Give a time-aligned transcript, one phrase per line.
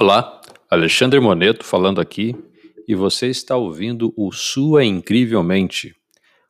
[0.00, 2.34] Olá, Alexandre Moneto falando aqui
[2.88, 5.94] e você está ouvindo o Sua Incrivelmente,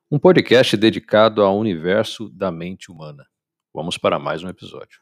[0.09, 3.27] um podcast dedicado ao universo da mente humana.
[3.75, 5.01] Vamos para mais um episódio.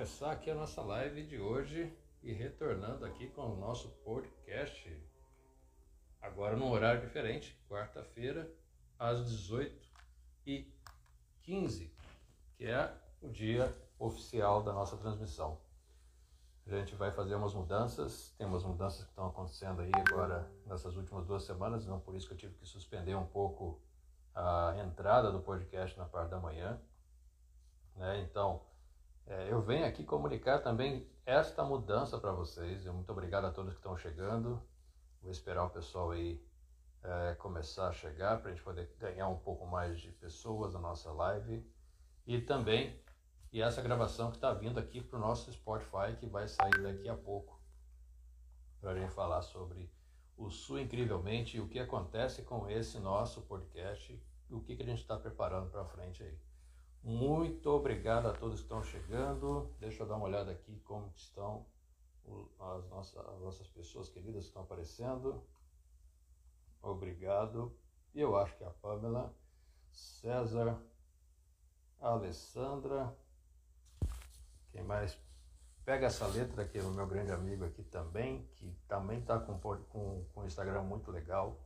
[0.00, 4.90] Começar aqui a nossa live de hoje e retornando aqui com o nosso podcast.
[6.22, 8.50] Agora num horário diferente, quarta-feira,
[8.98, 11.90] às 18h15,
[12.56, 15.60] que é o dia oficial da nossa transmissão.
[16.66, 20.96] A gente vai fazer umas mudanças, tem umas mudanças que estão acontecendo aí agora nessas
[20.96, 23.78] últimas duas semanas, não por isso que eu tive que suspender um pouco
[24.34, 26.80] a entrada do podcast na parte da manhã
[28.00, 28.18] né?
[28.22, 28.62] Então,
[29.26, 32.84] é, eu venho aqui comunicar também esta mudança para vocês.
[32.84, 34.62] Eu muito obrigado a todos que estão chegando.
[35.22, 36.42] Vou esperar o pessoal aí
[37.02, 40.80] é, começar a chegar para a gente poder ganhar um pouco mais de pessoas na
[40.80, 41.64] nossa live.
[42.26, 43.00] E também,
[43.52, 47.08] e essa gravação que está vindo aqui para o nosso Spotify, que vai sair daqui
[47.08, 47.60] a pouco,
[48.80, 49.90] para a gente falar sobre
[50.36, 54.18] o Sul Incrivelmente o que acontece com esse nosso podcast
[54.50, 56.49] o que, que a gente está preparando para frente aí.
[57.02, 59.74] Muito obrigado a todos que estão chegando.
[59.80, 61.66] Deixa eu dar uma olhada aqui como estão
[62.58, 65.42] as nossas, as nossas pessoas queridas que estão aparecendo.
[66.82, 67.74] Obrigado.
[68.14, 69.34] E eu acho que a Pamela,
[69.90, 70.78] César,
[72.00, 73.16] Alessandra.
[74.70, 75.18] Quem mais?
[75.84, 80.24] Pega essa letra aqui, o meu grande amigo aqui também, que também está com, com,
[80.32, 81.58] com um Instagram muito legal.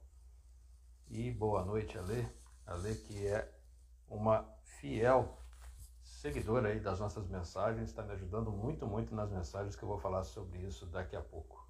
[1.10, 2.28] E boa noite, Ale.
[2.66, 3.52] Ale que é
[4.14, 5.36] uma fiel
[6.02, 9.98] seguidor aí das nossas mensagens, está me ajudando muito, muito nas mensagens que eu vou
[9.98, 11.68] falar sobre isso daqui a pouco.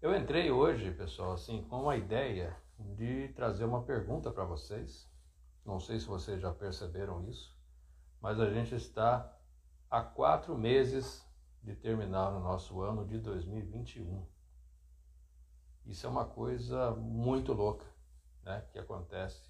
[0.00, 5.10] Eu entrei hoje, pessoal, assim, com uma ideia de trazer uma pergunta para vocês.
[5.64, 7.54] Não sei se vocês já perceberam isso,
[8.20, 9.30] mas a gente está
[9.90, 11.26] há quatro meses
[11.62, 14.26] de terminar o nosso ano de 2021.
[15.84, 17.84] Isso é uma coisa muito louca,
[18.42, 19.49] né, que acontece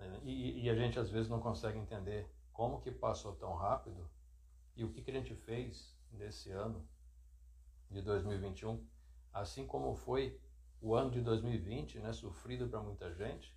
[0.00, 0.20] né?
[0.24, 4.08] E, e, a gente às vezes não consegue entender como que passou tão rápido
[4.74, 6.86] e o que, que a gente fez nesse ano
[7.90, 8.84] de 2021,
[9.32, 10.40] assim como foi
[10.80, 13.54] o ano de 2020, né, sofrido para muita gente,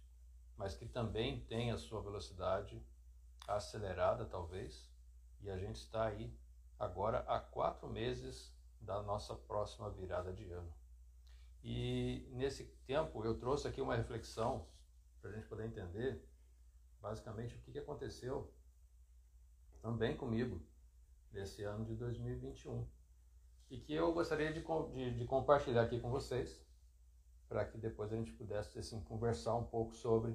[0.58, 2.84] mas que também tem a sua velocidade
[3.48, 4.90] acelerada talvez,
[5.42, 6.34] e a gente está aí
[6.78, 10.74] agora há quatro meses da nossa próxima virada de ano.
[11.64, 14.68] E nesse tempo eu trouxe aqui uma reflexão
[15.22, 16.22] para a gente poder entender
[17.04, 18.50] basicamente o que aconteceu
[19.82, 20.66] também comigo
[21.34, 22.88] nesse ano de 2021
[23.70, 26.66] e que eu gostaria de, de, de compartilhar aqui com vocês
[27.50, 30.34] para que depois a gente pudesse assim, conversar um pouco sobre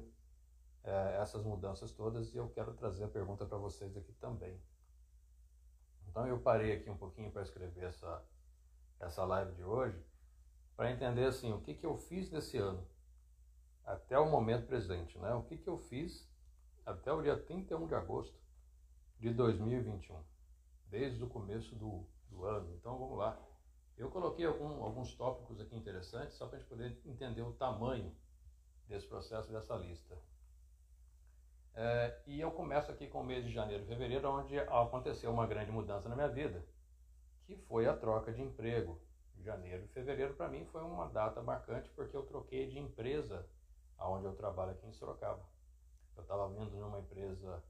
[0.85, 4.61] é, essas mudanças todas e eu quero trazer a pergunta para vocês aqui também.
[6.07, 8.23] Então eu parei aqui um pouquinho para escrever essa,
[9.01, 10.05] essa live de hoje
[10.77, 12.87] para entender assim o que, que eu fiz nesse ano
[13.87, 15.33] até o momento presente, né?
[15.33, 16.29] O que, que eu fiz
[16.89, 18.35] até o dia 31 de agosto
[19.21, 20.17] de 2021,
[20.87, 22.75] desde o começo do, do ano.
[22.77, 23.39] Então vamos lá.
[23.97, 28.15] Eu coloquei algum, alguns tópicos aqui interessantes só para a gente poder entender o tamanho
[28.87, 30.17] desse processo, dessa lista.
[31.75, 35.47] É, e eu começo aqui com o mês de janeiro e fevereiro, onde aconteceu uma
[35.47, 36.65] grande mudança na minha vida,
[37.45, 38.99] que foi a troca de emprego.
[39.41, 43.47] Janeiro e fevereiro, para mim, foi uma data marcante, porque eu troquei de empresa
[43.99, 45.58] aonde eu trabalho aqui em Sorocaba.
[46.19, 47.63] Eu estava vindo numa empresa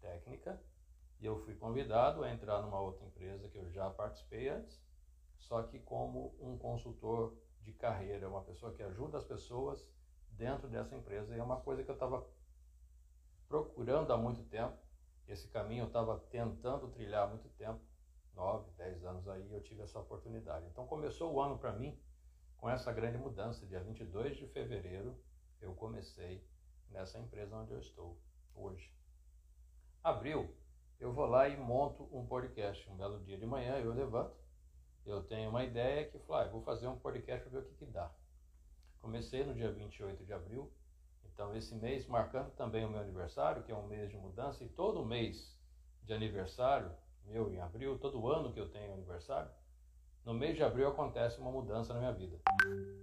[0.00, 0.60] técnica
[1.18, 4.78] e eu fui convidado a entrar numa outra empresa que eu já participei antes,
[5.38, 9.90] só que como um consultor de carreira, uma pessoa que ajuda as pessoas
[10.32, 11.34] dentro dessa empresa.
[11.34, 12.26] E é uma coisa que eu estava
[13.48, 14.76] procurando há muito tempo.
[15.26, 17.80] Esse caminho eu estava tentando trilhar há muito tempo,
[18.34, 20.66] nove, dez anos aí, eu tive essa oportunidade.
[20.66, 21.98] Então começou o ano para mim
[22.58, 23.64] com essa grande mudança.
[23.66, 25.18] Dia 22 de fevereiro
[25.62, 26.46] eu comecei
[26.90, 28.18] nessa empresa onde eu estou
[28.54, 28.92] hoje.
[30.02, 30.54] Abril,
[31.00, 32.88] eu vou lá e monto um podcast.
[32.90, 34.36] Um belo dia de manhã eu levanto,
[35.04, 37.74] eu tenho uma ideia que falo, ah, vou fazer um podcast para ver o que,
[37.74, 38.10] que dá.
[39.00, 40.72] Comecei no dia 28 de abril,
[41.24, 44.68] Então, esse mês marcando também o meu aniversário, que é um mês de mudança, e
[44.68, 45.58] todo mês
[46.04, 46.90] de aniversário,
[47.26, 49.50] meu em abril, todo ano que eu tenho aniversário,
[50.24, 52.38] no mês de abril acontece uma mudança na minha vida,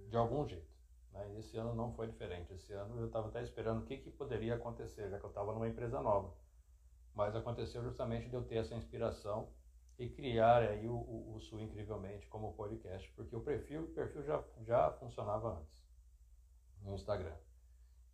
[0.08, 0.71] de algum jeito.
[1.12, 1.34] Né?
[1.34, 2.52] E esse ano não foi diferente.
[2.52, 5.52] Esse ano eu estava até esperando o que, que poderia acontecer, já que eu estava
[5.52, 6.34] numa empresa nova.
[7.14, 9.48] Mas aconteceu justamente de eu ter essa inspiração
[9.98, 14.22] e criar aí o, o, o Sul Incrivelmente como podcast, porque o perfil, o perfil
[14.24, 15.82] já, já funcionava antes
[16.82, 17.36] no Instagram.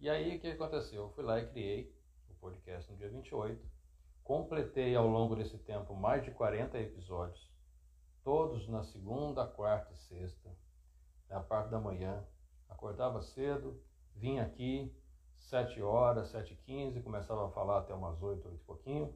[0.01, 1.03] E aí o que aconteceu?
[1.05, 1.97] Eu fui lá e criei
[2.29, 3.65] o podcast no dia 28,
[4.23, 7.51] completei ao longo desse tempo mais de 40 episódios,
[8.23, 10.51] todos na segunda, quarta e sexta,
[11.29, 12.25] na parte da manhã.
[12.69, 13.81] Acordava cedo,
[14.15, 14.95] vinha aqui,
[15.39, 19.15] 7 horas, 7 e 15, começava a falar até umas 8, 8 e pouquinho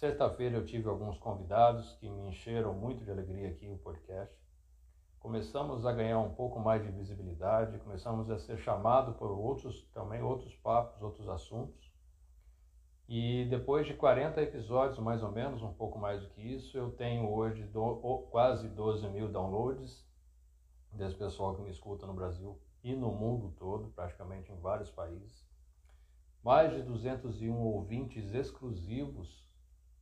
[0.00, 4.34] Sexta-feira eu tive alguns convidados que me encheram muito de alegria aqui no podcast.
[5.18, 10.22] Começamos a ganhar um pouco mais de visibilidade, começamos a ser chamado por outros também
[10.22, 11.92] outros papos, outros assuntos.
[13.06, 16.90] E depois de 40 episódios, mais ou menos, um pouco mais do que isso, eu
[16.92, 20.02] tenho hoje do, quase 12 mil downloads
[20.92, 25.44] desse pessoal que me escuta no Brasil e no mundo todo, praticamente em vários países.
[26.42, 29.50] Mais de 201 ouvintes exclusivos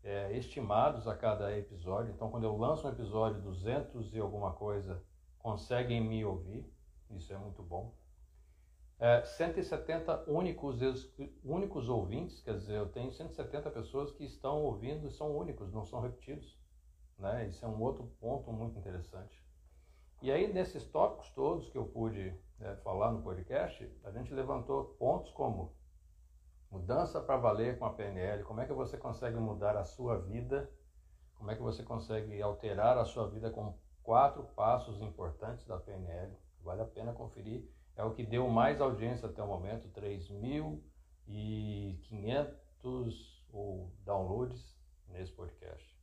[0.02, 2.12] é, estimados a cada episódio.
[2.12, 5.02] Então, quando eu lanço um episódio, 200 e alguma coisa
[5.38, 6.64] conseguem me ouvir.
[7.10, 7.94] Isso é muito bom.
[9.00, 10.81] É, 170 únicos,
[11.44, 15.84] únicos ouvintes, quer dizer, eu tenho 170 pessoas que estão ouvindo e são únicos, não
[15.84, 16.58] são repetidos.
[17.19, 17.48] Né?
[17.48, 19.42] Isso é um outro ponto muito interessante.
[20.20, 24.84] E aí, nesses tópicos todos que eu pude é, falar no podcast, a gente levantou
[24.99, 25.72] pontos como
[26.70, 28.44] Mudança para valer com a PNL.
[28.44, 30.70] Como é que você consegue mudar a sua vida?
[31.34, 36.37] Como é que você consegue alterar a sua vida com quatro passos importantes da PNL?
[36.62, 37.66] Vale a pena conferir.
[37.96, 40.84] É o que deu mais audiência até o momento, 3.500
[44.05, 44.78] downloads
[45.08, 45.99] nesse podcast.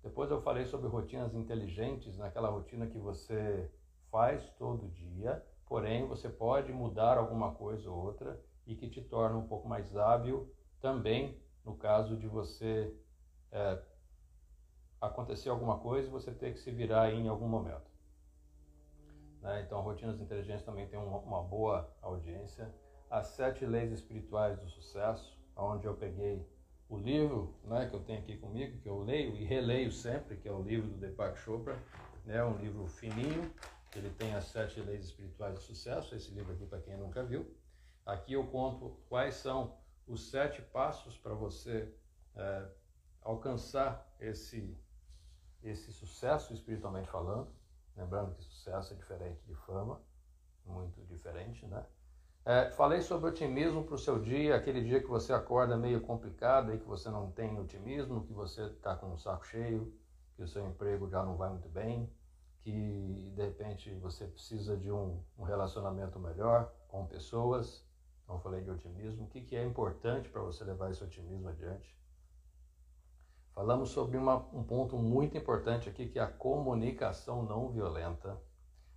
[0.00, 3.68] Depois eu falei sobre rotinas inteligentes, naquela rotina que você
[4.12, 9.36] faz todo dia, porém você pode mudar alguma coisa ou outra e que te torna
[9.36, 12.94] um pouco mais hábil também no caso de você
[13.52, 13.78] é,
[15.00, 17.88] acontecer alguma coisa e você ter que se virar em algum momento.
[19.42, 19.62] Né?
[19.62, 22.74] Então, Rotinas Inteligentes também tem uma, uma, boa audiência.
[23.10, 26.46] As Sete Leis Espirituais do Sucesso, onde eu peguei
[26.88, 30.48] o livro né, que eu tenho aqui comigo, que eu leio e releio sempre, que
[30.48, 31.78] é o livro do Deepak Chopra,
[32.24, 33.52] né, um livro fininho,
[33.96, 37.54] ele tem as Sete Leis Espirituais do Sucesso, esse livro aqui para quem nunca viu.
[38.04, 39.76] Aqui eu conto quais são
[40.06, 41.94] os sete passos para você
[42.34, 42.68] é,
[43.22, 44.76] alcançar esse,
[45.62, 47.48] esse sucesso espiritualmente falando.
[47.96, 50.00] Lembrando que sucesso é diferente de fama,
[50.64, 51.84] muito diferente, né?
[52.44, 56.72] É, falei sobre otimismo para o seu dia, aquele dia que você acorda meio complicado
[56.72, 59.92] e que você não tem otimismo, que você está com o saco cheio,
[60.34, 62.10] que o seu emprego já não vai muito bem,
[62.68, 67.86] que de repente você precisa de um, um relacionamento melhor com pessoas,
[68.28, 69.24] então, falei de otimismo.
[69.24, 71.98] O que, que é importante para você levar esse otimismo adiante?
[73.54, 78.38] Falamos sobre uma, um ponto muito importante aqui, que é a comunicação não violenta.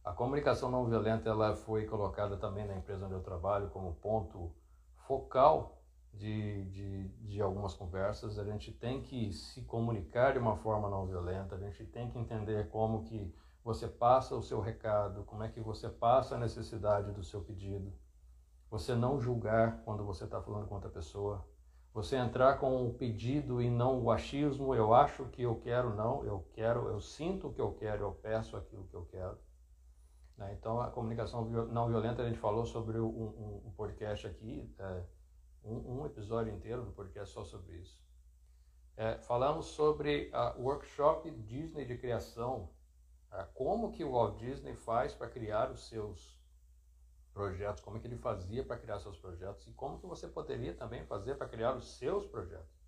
[0.04, 4.52] A comunicação não violenta ela foi colocada também na empresa onde eu trabalho como ponto
[5.08, 5.82] focal
[6.14, 8.38] de, de, de algumas conversas.
[8.38, 12.20] A gente tem que se comunicar de uma forma não violenta, a gente tem que
[12.20, 17.12] entender como que você passa o seu recado, como é que você passa a necessidade
[17.12, 17.94] do seu pedido
[18.72, 21.46] você não julgar quando você está falando com outra pessoa,
[21.94, 26.24] você entrar com o pedido e não o achismo, eu acho que eu quero, não,
[26.24, 29.38] eu quero, eu sinto o que eu quero, eu peço aquilo que eu quero.
[30.38, 30.56] Né?
[30.58, 35.04] Então, a comunicação não violenta, a gente falou sobre um, um, um podcast aqui, é,
[35.66, 38.02] um, um, episódio inteiro do podcast só sobre isso.
[38.96, 42.70] É, falamos sobre a workshop Disney de criação,
[43.54, 46.40] como que o Walt Disney faz para criar os seus
[47.34, 50.74] projetos, como é que ele fazia para criar seus projetos e como que você poderia
[50.74, 52.82] também fazer para criar os seus projetos.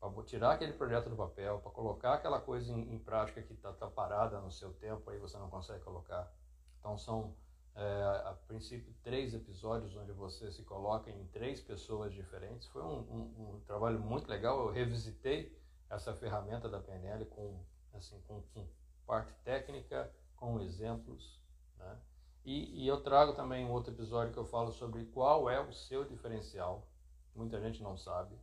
[0.00, 3.72] Para tirar aquele projeto do papel, para colocar aquela coisa em, em prática que está
[3.72, 6.32] tá parada no seu tempo, aí você não consegue colocar.
[6.78, 7.36] Então são,
[7.74, 12.68] é, a princípio, três episódios onde você se coloca em três pessoas diferentes.
[12.68, 14.60] Foi um, um, um trabalho muito legal.
[14.60, 15.60] Eu revisitei
[15.90, 17.60] essa ferramenta da PNL com,
[17.92, 18.66] assim, com, com
[19.08, 21.40] parte técnica, com exemplos,
[21.78, 21.98] né?
[22.44, 25.72] E, e, eu trago também um outro episódio que eu falo sobre qual é o
[25.72, 26.86] seu diferencial.
[27.34, 28.38] Muita gente não sabe.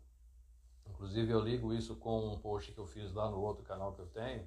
[0.87, 4.01] Inclusive eu ligo isso com um post que eu fiz lá no outro canal que
[4.01, 4.45] eu tenho,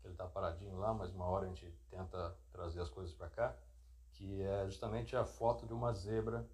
[0.00, 3.28] que ele está paradinho lá, mas uma hora a gente tenta trazer as coisas para
[3.28, 3.56] cá,
[4.12, 6.48] que é justamente a foto de uma zebra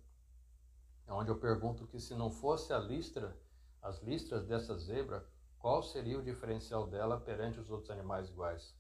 [1.09, 3.37] onde eu pergunto que se não fosse a listra,
[3.83, 5.27] as listras dessa zebra,
[5.59, 8.76] qual seria o diferencial dela perante os outros animais iguais?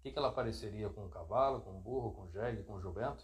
[0.00, 2.76] O que, que ela pareceria com um cavalo, com um burro, com um jegue, com
[2.76, 3.22] um jumento?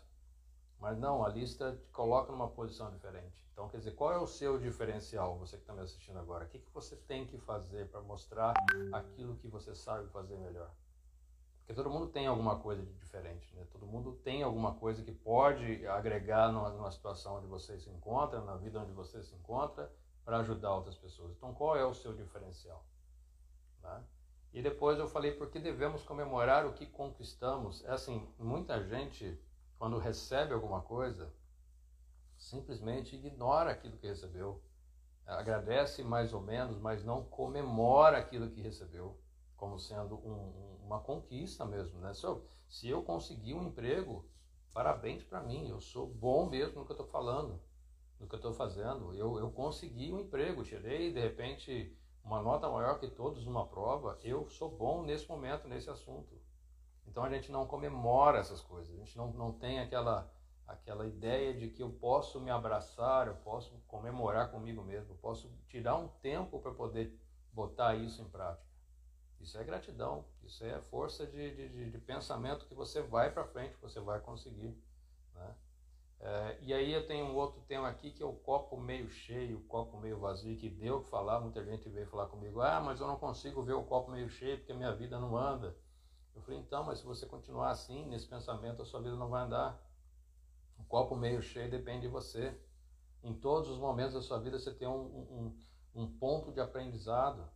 [0.79, 3.35] Mas não, a lista te coloca numa posição diferente.
[3.51, 6.45] Então, quer dizer, qual é o seu diferencial, você que está me assistindo agora?
[6.45, 8.53] O que, que você tem que fazer para mostrar
[8.93, 10.71] aquilo que você sabe fazer melhor?
[11.61, 13.67] Porque todo mundo tem alguma coisa de diferente, né?
[13.73, 18.43] Todo mundo tem alguma coisa que pode agregar numa, numa situação onde você se encontra,
[18.43, 19.91] na vida onde você se encontra,
[20.27, 21.33] para ajudar outras pessoas.
[21.33, 22.85] Então, qual é o seu diferencial?
[23.83, 24.05] Né?
[24.57, 27.85] E depois eu falei porque devemos comemorar o que conquistamos.
[27.85, 29.39] É assim, muita gente
[29.79, 31.31] quando recebe alguma coisa,
[32.39, 34.63] simplesmente ignora aquilo que recebeu.
[35.27, 39.21] Agradece mais ou menos, mas não comemora aquilo que recebeu,
[39.59, 42.01] como sendo um, uma conquista mesmo.
[42.01, 42.15] Né?
[42.15, 44.27] Se, eu, se eu conseguir um emprego,
[44.73, 47.61] parabéns para mim, eu sou bom mesmo no que eu estou falando,
[48.19, 49.13] no que eu estou fazendo.
[49.13, 51.95] Eu, eu consegui um emprego, tirei de repente
[52.27, 56.37] uma nota maior que todos numa prova, eu sou bom nesse momento, nesse assunto.
[57.07, 60.29] Então a gente não comemora essas coisas, a gente não, não tem aquela,
[60.67, 65.49] aquela ideia de que eu posso me abraçar, eu posso comemorar comigo mesmo, eu posso
[65.69, 67.17] tirar um tempo para poder
[67.53, 68.67] botar isso em prática.
[69.41, 73.77] Isso é gratidão, isso é força de, de, de pensamento que você vai para frente,
[73.81, 74.77] você vai conseguir.
[76.19, 79.59] É, e aí eu tenho um outro tema aqui que é o copo meio cheio,
[79.59, 83.01] o copo meio vazio, que deu que falar, muita gente veio falar comigo, ah, mas
[83.01, 85.77] eu não consigo ver o copo meio cheio porque minha vida não anda.
[86.35, 89.45] Eu falei, então, mas se você continuar assim, nesse pensamento, a sua vida não vai
[89.45, 89.81] andar.
[90.79, 92.59] O copo meio cheio depende de você.
[93.23, 95.59] Em todos os momentos da sua vida você tem um, um,
[95.95, 97.49] um ponto de aprendizado,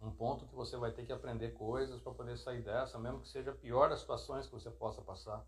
[0.00, 3.28] um ponto que você vai ter que aprender coisas para poder sair dessa, mesmo que
[3.28, 5.46] seja pior das situações que você possa passar.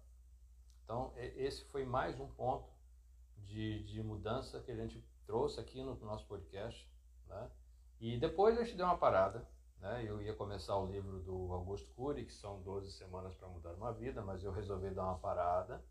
[0.84, 2.68] Então, esse foi mais um ponto
[3.38, 6.86] de, de mudança que a gente trouxe aqui no nosso podcast.
[7.26, 7.50] Né?
[8.00, 9.48] E depois a gente deu uma parada,
[9.80, 10.04] né?
[10.06, 13.92] Eu ia começar o livro do Augusto Cury, que são 12 semanas para mudar uma
[13.92, 15.82] vida, mas eu resolvi dar uma parada.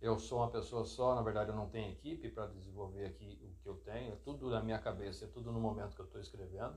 [0.00, 3.62] Eu sou uma pessoa só, na verdade eu não tenho equipe para desenvolver aqui o
[3.62, 6.20] que eu tenho, é tudo na minha cabeça, é tudo no momento que eu estou
[6.20, 6.76] escrevendo.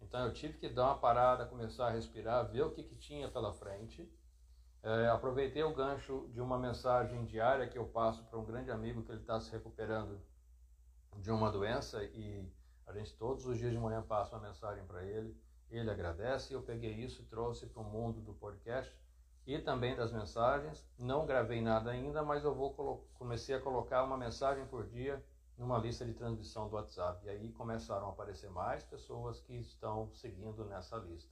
[0.00, 3.30] Então eu tive que dar uma parada, começar a respirar, ver o que, que tinha
[3.30, 4.10] pela frente.
[4.82, 9.02] É, aproveitei o gancho de uma mensagem diária que eu passo para um grande amigo
[9.02, 10.20] que ele está se recuperando
[11.16, 12.48] de uma doença e
[12.86, 15.36] a gente todos os dias de manhã passa uma mensagem para ele.
[15.70, 16.54] Ele agradece.
[16.54, 18.96] Eu peguei isso e trouxe para o mundo do podcast
[19.46, 20.88] e também das mensagens.
[20.98, 22.72] Não gravei nada ainda, mas eu vou
[23.14, 25.22] comecei a colocar uma mensagem por dia
[25.58, 27.26] numa lista de transmissão do WhatsApp.
[27.26, 31.30] E aí começaram a aparecer mais pessoas que estão seguindo nessa lista.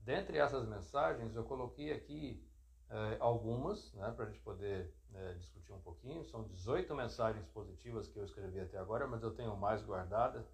[0.00, 2.42] Dentre essas mensagens, eu coloquei aqui
[2.90, 6.24] eh, algumas, né, para a gente poder eh, discutir um pouquinho.
[6.24, 10.46] São 18 mensagens positivas que eu escrevi até agora, mas eu tenho mais guardadas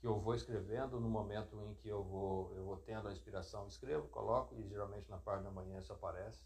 [0.00, 3.66] que eu vou escrevendo no momento em que eu vou, eu vou tendo a inspiração,
[3.66, 6.44] escrevo, coloco e geralmente na parte da manhã isso aparece.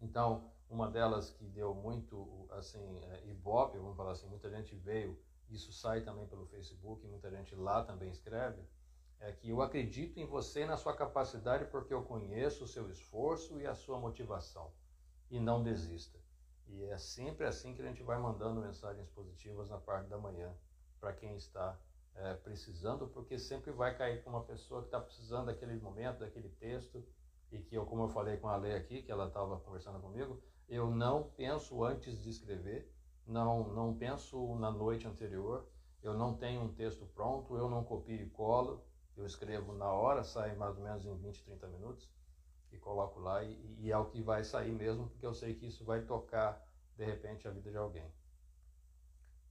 [0.00, 5.18] Então, uma delas que deu muito, assim, é, ibope, vamos falar assim, muita gente veio,
[5.50, 8.62] isso sai também pelo Facebook, muita gente lá também escreve,
[9.26, 12.90] é que eu acredito em você e na sua capacidade porque eu conheço o seu
[12.90, 14.70] esforço e a sua motivação.
[15.30, 16.18] E não desista.
[16.68, 20.54] E é sempre assim que a gente vai mandando mensagens positivas na parte da manhã
[21.00, 21.78] para quem está
[22.14, 26.50] é, precisando, porque sempre vai cair com uma pessoa que está precisando daquele momento, daquele
[26.50, 27.02] texto,
[27.50, 30.40] e que eu, como eu falei com a Lei aqui, que ela estava conversando comigo,
[30.68, 32.92] eu não penso antes de escrever,
[33.26, 35.66] não, não penso na noite anterior,
[36.02, 38.84] eu não tenho um texto pronto, eu não copio e colo,
[39.16, 42.10] eu escrevo na hora, sai mais ou menos em 20, 30 minutos,
[42.72, 45.66] e coloco lá, e, e é o que vai sair mesmo, porque eu sei que
[45.66, 46.60] isso vai tocar,
[46.96, 48.10] de repente, a vida de alguém.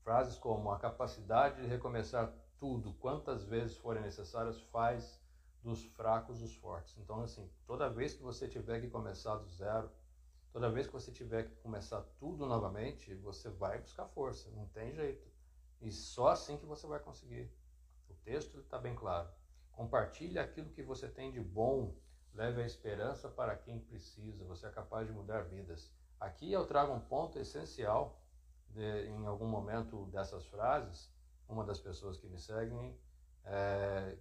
[0.02, 5.20] Frases como a capacidade de recomeçar tudo quantas vezes forem necessárias faz
[5.62, 6.96] dos fracos os fortes.
[6.98, 9.90] Então, assim, toda vez que você tiver que começar do zero,
[10.52, 14.94] toda vez que você tiver que começar tudo novamente, você vai buscar força, não tem
[14.94, 15.26] jeito.
[15.80, 17.50] E só assim que você vai conseguir.
[18.08, 19.28] O texto está bem claro.
[19.76, 21.94] Compartilhe aquilo que você tem de bom,
[22.32, 24.44] leve a esperança para quem precisa.
[24.44, 25.92] Você é capaz de mudar vidas.
[26.18, 28.20] Aqui eu trago um ponto essencial
[28.70, 31.12] de, em algum momento dessas frases,
[31.48, 32.98] uma das pessoas que me seguem
[33.44, 34.16] é,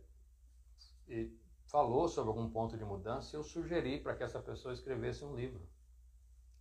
[1.66, 5.36] falou sobre algum ponto de mudança e eu sugeri para que essa pessoa escrevesse um
[5.36, 5.68] livro.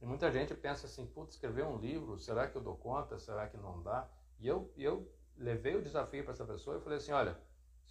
[0.00, 3.18] E muita gente pensa assim, putz, escrever um livro, será que eu dou conta?
[3.18, 4.08] Será que não dá?
[4.40, 7.38] E eu, eu levei o desafio para essa pessoa e falei assim, olha,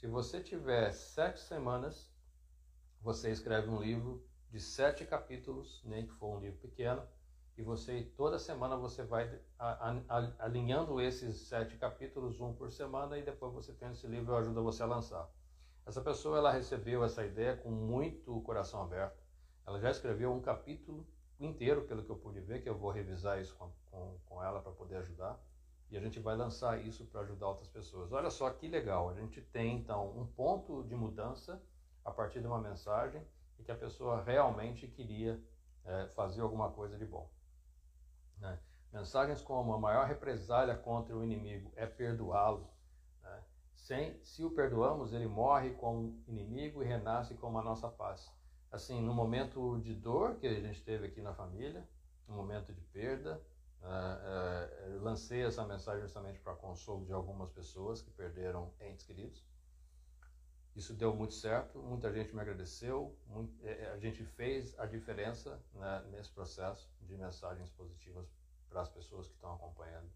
[0.01, 2.11] se você tiver sete semanas,
[3.01, 7.07] você escreve um livro de sete capítulos, nem que for um livro pequeno,
[7.55, 9.39] e você toda semana você vai
[10.39, 14.81] alinhando esses sete capítulos, um por semana, e depois você tem esse livro ajuda você
[14.81, 15.29] a lançar.
[15.85, 19.21] Essa pessoa ela recebeu essa ideia com muito coração aberto.
[19.67, 21.07] Ela já escreveu um capítulo
[21.39, 24.63] inteiro, pelo que eu pude ver, que eu vou revisar isso com, com, com ela
[24.63, 25.39] para poder ajudar.
[25.91, 28.13] E a gente vai lançar isso para ajudar outras pessoas.
[28.13, 31.61] Olha só que legal, a gente tem então um ponto de mudança
[32.03, 33.21] a partir de uma mensagem
[33.59, 35.37] e que a pessoa realmente queria
[35.83, 37.29] é, fazer alguma coisa de bom.
[38.37, 38.57] Né?
[38.93, 42.69] Mensagens como a maior represália contra o inimigo é perdoá-lo.
[43.21, 43.43] Né?
[43.75, 48.31] Sem, se o perdoamos, ele morre como inimigo e renasce como a nossa paz.
[48.71, 51.85] Assim, no momento de dor que a gente teve aqui na família,
[52.27, 53.41] no momento de perda,
[53.83, 59.43] uh, uh, lancei essa mensagem justamente para consolo de algumas pessoas que perderam entes queridos.
[60.75, 64.85] Isso deu muito certo, muita gente me agradeceu, muito, é, é, a gente fez a
[64.85, 68.25] diferença né, nesse processo de mensagens positivas
[68.69, 70.09] para as pessoas que estão acompanhando.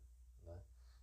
[0.45, 0.57] Né?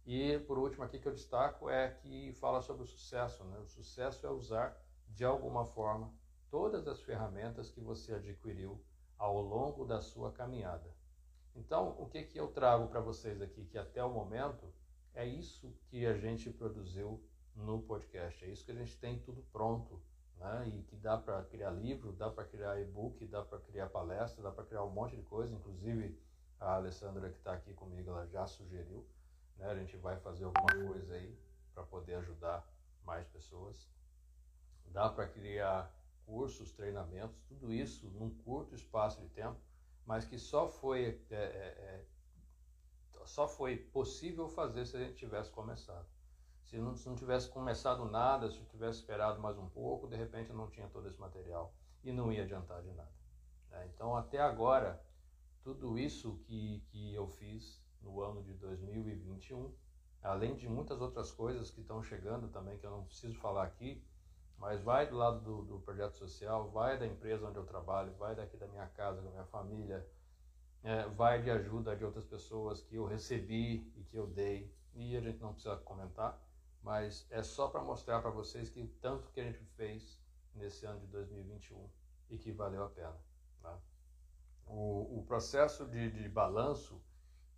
[0.07, 3.45] E por último aqui que eu destaco é que fala sobre o sucesso.
[3.45, 3.59] Né?
[3.59, 4.75] O sucesso é usar
[5.09, 6.11] de alguma forma
[6.51, 8.83] todas as ferramentas que você adquiriu
[9.19, 10.91] ao longo da sua caminhada.
[11.55, 14.73] Então, o que, que eu trago para vocês aqui, que até o momento
[15.15, 17.23] é isso que a gente produziu
[17.55, 18.45] no podcast.
[18.45, 20.01] É isso que a gente tem tudo pronto,
[20.39, 20.69] né?
[20.69, 24.51] E que dá para criar livro, dá para criar e-book, dá para criar palestra, dá
[24.51, 25.55] para criar um monte de coisa.
[25.55, 26.19] Inclusive
[26.59, 29.07] a Alessandra que está aqui comigo, ela já sugeriu,
[29.59, 29.67] né?
[29.67, 31.39] A gente vai fazer alguma coisa aí
[31.75, 32.67] para poder ajudar
[33.05, 33.91] mais pessoas.
[34.87, 35.93] Dá para criar
[36.25, 39.59] cursos, treinamentos, tudo isso num curto espaço de tempo,
[40.07, 42.05] mas que só foi é, é, é
[43.25, 46.07] só foi possível fazer se a gente tivesse começado.
[46.65, 50.53] Se não, se não tivesse começado nada, se tivesse esperado mais um pouco, de repente
[50.53, 53.13] não tinha todo esse material e não ia adiantar de nada.
[53.71, 55.03] É, então, até agora,
[55.63, 59.73] tudo isso que, que eu fiz no ano de 2021,
[60.23, 64.03] além de muitas outras coisas que estão chegando também, que eu não preciso falar aqui,
[64.63, 68.33] mas vai do lado do, do projeto social, vai da empresa onde eu trabalho, vai
[68.37, 70.09] daqui da minha casa, da minha família,
[70.85, 75.17] é, vai de ajuda de outras pessoas que eu recebi e que eu dei, e
[75.17, 76.41] a gente não precisa comentar,
[76.81, 80.23] mas é só para mostrar para vocês que tanto que a gente fez
[80.55, 81.91] nesse ano de 2021
[82.31, 83.17] e que valeu a pena.
[83.65, 83.77] Né?
[84.69, 87.03] O, o, processo de, de balanço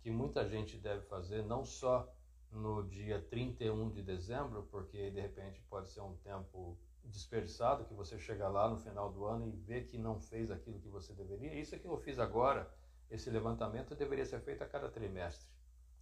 [0.01, 2.11] que muita gente deve fazer, não só
[2.51, 6.75] no dia 31 de dezembro, porque de repente pode ser um tempo
[7.09, 10.79] desperdiçado, que você chega lá no final do ano e vê que não fez aquilo
[10.79, 11.53] que você deveria.
[11.53, 12.71] Isso é que eu fiz agora,
[13.09, 15.47] esse levantamento deveria ser feito a cada trimestre,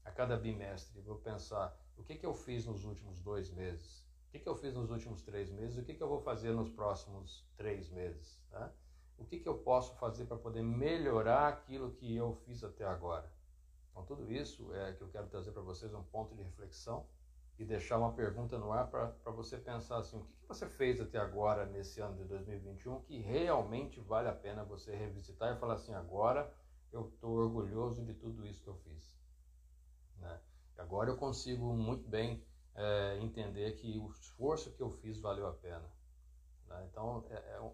[0.03, 1.01] a cada bimestre.
[1.01, 4.01] Vou pensar, o que, que eu fiz nos últimos dois meses?
[4.27, 5.77] O que, que eu fiz nos últimos três meses?
[5.77, 8.41] O que, que eu vou fazer nos próximos três meses?
[8.49, 8.71] Tá?
[9.17, 13.31] O que, que eu posso fazer para poder melhorar aquilo que eu fiz até agora?
[13.91, 17.05] Então, tudo isso é que eu quero trazer para vocês um ponto de reflexão
[17.57, 20.99] e deixar uma pergunta no ar para você pensar assim: o que, que você fez
[20.99, 25.75] até agora, nesse ano de 2021, que realmente vale a pena você revisitar e falar
[25.75, 26.51] assim: agora
[26.91, 29.15] eu estou orgulhoso de tudo isso que eu fiz?
[30.19, 30.39] Né?
[30.77, 32.43] Agora eu consigo muito bem
[32.75, 35.89] é, entender que o esforço que eu fiz valeu a pena.
[36.67, 36.87] Né?
[36.89, 37.71] Então, é, é,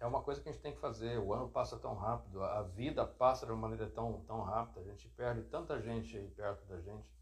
[0.00, 1.18] é, uma coisa que a gente tem que fazer.
[1.18, 4.84] O ano passa tão rápido, a vida passa de uma maneira tão, tão rápida, a
[4.84, 7.12] gente perde tanta gente aí perto da gente,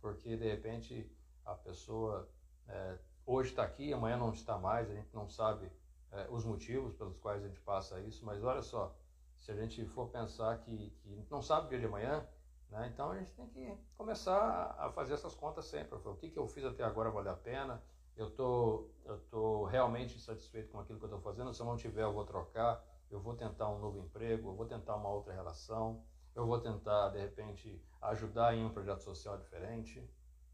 [0.00, 1.10] porque de repente
[1.44, 2.28] a pessoa
[2.68, 5.70] é, hoje está aqui, amanhã não está mais, a gente não sabe
[6.12, 8.94] é, os motivos pelos quais a gente passa isso, mas olha só,
[9.38, 12.26] se a gente for pensar que, que não sabe o dia de amanhã,
[12.70, 12.90] né?
[12.92, 15.96] Então a gente tem que começar a fazer essas contas sempre.
[15.96, 17.80] O que, que eu fiz até agora vale a pena?
[18.16, 18.90] Eu tô,
[19.30, 21.52] tô realmente satisfeito com aquilo que eu estou fazendo.
[21.52, 22.84] Se eu não tiver, eu vou trocar.
[23.10, 24.50] Eu vou tentar um novo emprego.
[24.50, 26.02] Eu vou tentar uma outra relação.
[26.34, 30.02] Eu vou tentar de repente ajudar em um projeto social diferente.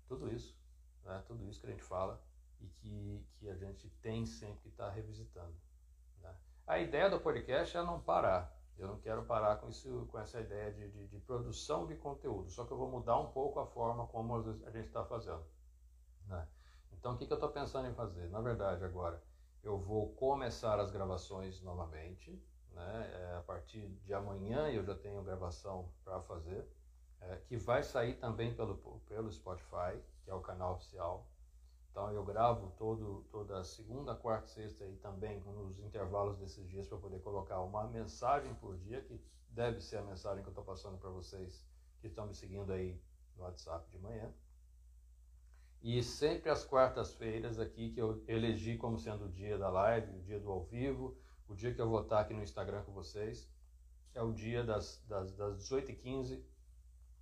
[0.06, 0.59] Tudo isso,
[1.04, 1.22] né?
[1.26, 2.20] Tudo isso que a gente fala
[2.60, 5.54] e que, que a gente tem sempre que estar tá revisitando.
[6.20, 6.34] Né?
[6.66, 8.56] A ideia do podcast é não parar.
[8.78, 12.48] Eu não quero parar com, isso, com essa ideia de, de, de produção de conteúdo,
[12.48, 15.44] só que eu vou mudar um pouco a forma como a gente está fazendo.
[16.26, 16.48] Né?
[16.92, 18.28] Então, o que, que eu estou pensando em fazer?
[18.30, 19.22] Na verdade, agora,
[19.62, 22.42] eu vou começar as gravações novamente.
[22.72, 23.10] Né?
[23.14, 26.66] É, a partir de amanhã eu já tenho gravação para fazer,
[27.20, 31.26] é, que vai sair também pelo, pelo Spotify, é o canal oficial
[31.90, 36.98] então eu gravo todo, toda segunda, quarta, sexta e também nos intervalos desses dias para
[36.98, 40.98] poder colocar uma mensagem por dia, que deve ser a mensagem que eu estou passando
[40.98, 41.66] para vocês
[42.00, 42.98] que estão me seguindo aí
[43.36, 44.32] no WhatsApp de manhã.
[45.82, 50.22] E sempre às quartas-feiras aqui que eu elegi como sendo o dia da live, o
[50.22, 51.16] dia do ao vivo,
[51.48, 53.50] o dia que eu vou estar aqui no Instagram com vocês,
[54.14, 56.40] é o dia das, das, das 18h15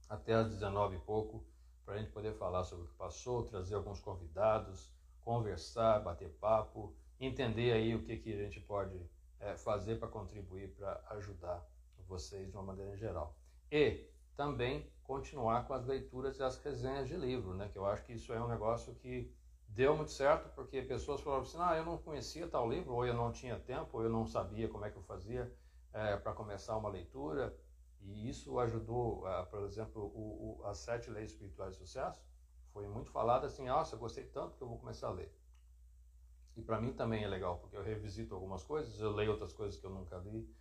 [0.08, 1.44] até as 19 e pouco,
[1.88, 6.94] para a gente poder falar sobre o que passou, trazer alguns convidados, conversar, bater papo,
[7.18, 9.00] entender aí o que, que a gente pode
[9.40, 11.66] é, fazer para contribuir, para ajudar
[12.06, 13.34] vocês de uma maneira geral.
[13.72, 17.70] E também continuar com as leituras e as resenhas de livro, né?
[17.72, 19.34] Que eu acho que isso é um negócio que
[19.66, 23.14] deu muito certo, porque pessoas falavam assim, ah, eu não conhecia tal livro, ou eu
[23.14, 25.50] não tinha tempo, ou eu não sabia como é que eu fazia
[25.94, 27.56] é, para começar uma leitura,
[28.00, 32.22] e isso ajudou, uh, por exemplo, o, o, as sete leis espirituais de sucesso,
[32.72, 35.34] foi muito falado assim, nossa, eu gostei tanto que eu vou começar a ler.
[36.56, 39.78] E para mim também é legal, porque eu revisito algumas coisas, eu leio outras coisas
[39.78, 40.52] que eu nunca li,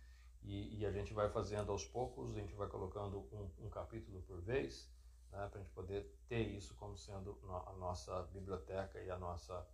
[0.42, 4.22] e, e a gente vai fazendo aos poucos, a gente vai colocando um, um capítulo
[4.22, 4.90] por vez,
[5.30, 9.66] né, para a gente poder ter isso como sendo a nossa biblioteca e a nossa,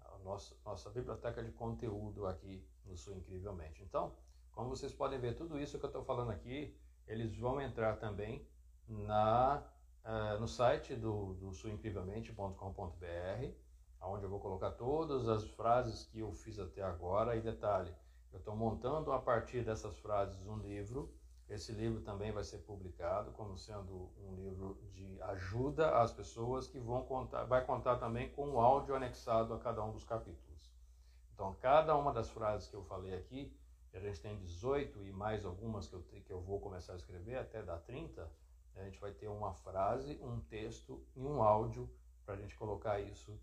[0.00, 3.82] a nossa, nossa biblioteca de conteúdo aqui no Sul Incrivelmente.
[3.82, 4.14] Então,
[4.52, 6.76] como vocês podem ver, tudo isso que eu estou falando aqui,
[7.08, 8.46] eles vão entrar também
[8.86, 9.62] na,
[10.04, 13.52] uh, no site do, do suincrivelmente.com.br,
[14.00, 17.36] onde eu vou colocar todas as frases que eu fiz até agora.
[17.36, 17.92] E detalhe,
[18.32, 21.12] eu estou montando a partir dessas frases um livro.
[21.48, 26.78] Esse livro também vai ser publicado como sendo um livro de ajuda às pessoas que
[26.78, 30.70] vão contar, vai contar também com um áudio anexado a cada um dos capítulos.
[31.32, 33.56] Então, cada uma das frases que eu falei aqui
[33.96, 37.36] a gente tem 18 e mais algumas que eu, que eu vou começar a escrever,
[37.36, 38.30] até dar 30,
[38.76, 41.90] a gente vai ter uma frase, um texto e um áudio
[42.24, 43.38] para a gente colocar isso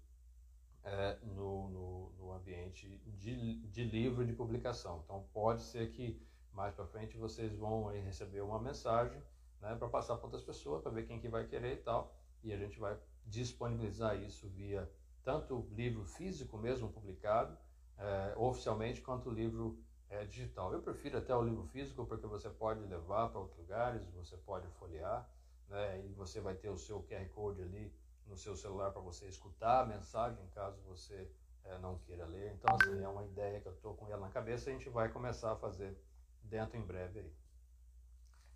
[0.84, 5.02] é, no, no, no, ambiente de, de livro de publicação.
[5.04, 6.22] Então pode ser que
[6.54, 9.22] mais para frente vocês vão receber uma mensagem
[9.60, 12.54] né, para passar para outras pessoas, para ver quem que vai querer e tal, e
[12.54, 14.90] a gente vai disponibilizar isso via
[15.24, 17.58] tanto livro físico mesmo publicado,
[17.98, 20.74] é, oficialmente, quanto livro é, digital.
[20.74, 24.68] Eu prefiro até o livro físico porque você pode levar para outros lugares, você pode
[24.80, 25.30] folhear,
[25.68, 27.94] né, e você vai ter o seu QR Code ali
[28.28, 31.30] no seu celular para você escutar a mensagem caso você
[31.64, 32.54] é, não queira ler.
[32.54, 34.90] Então, assim, é uma ideia que eu estou com ela na cabeça e a gente
[34.90, 35.98] vai começar a fazer
[36.44, 37.34] dentro em breve aí.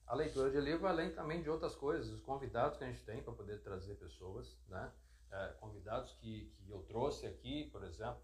[0.05, 3.21] A leitura de livro, além também de outras coisas, os convidados que a gente tem
[3.21, 4.91] para poder trazer pessoas, né?
[5.31, 8.19] É, convidados que, que eu trouxe aqui, por exemplo,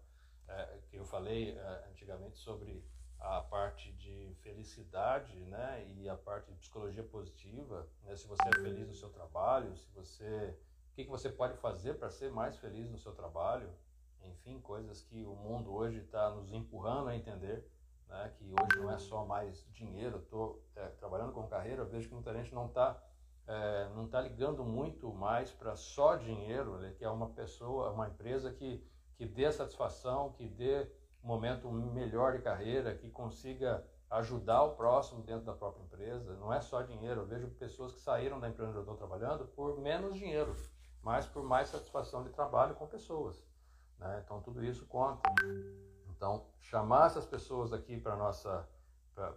[0.48, 2.84] é, que eu falei é, antigamente sobre
[3.28, 8.62] a parte de felicidade, né, e a parte de psicologia positiva, né, se você é
[8.62, 10.56] feliz no seu trabalho, se você,
[10.92, 13.68] o que, que você pode fazer para ser mais feliz no seu trabalho,
[14.22, 17.68] enfim, coisas que o mundo hoje está nos empurrando a entender,
[18.08, 20.18] né, que hoje não é só mais dinheiro.
[20.18, 23.02] Estou é, trabalhando com carreira, vejo que muita gente não está
[23.48, 28.52] é, não está ligando muito mais para só dinheiro, ele quer uma pessoa, uma empresa
[28.52, 28.84] que
[29.16, 30.90] que dê satisfação, que dê
[31.26, 36.36] momento melhor de carreira, que consiga ajudar o próximo dentro da própria empresa.
[36.36, 37.22] Não é só dinheiro.
[37.22, 40.54] Eu vejo pessoas que saíram da empresa onde eu estou trabalhando por menos dinheiro,
[41.02, 43.44] mas por mais satisfação de trabalho com pessoas.
[43.98, 44.22] Né?
[44.24, 45.28] Então tudo isso conta.
[46.08, 48.68] Então chamar essas pessoas aqui para nossa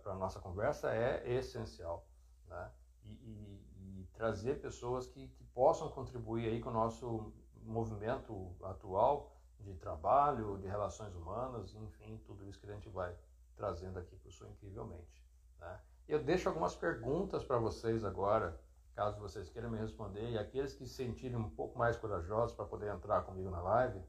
[0.04, 2.06] para nossa conversa é essencial,
[2.48, 2.70] né?
[3.06, 7.32] E, e, e trazer pessoas que, que possam contribuir aí com o nosso
[7.64, 13.16] movimento atual de trabalho, de relações humanas, enfim, tudo isso que a gente vai
[13.56, 15.24] trazendo aqui para o Sul Incrivelmente.
[15.60, 15.80] Né?
[16.08, 18.60] Eu deixo algumas perguntas para vocês agora,
[18.96, 22.66] caso vocês queiram me responder, e aqueles que se sentirem um pouco mais corajosos para
[22.66, 24.02] poder entrar comigo na live,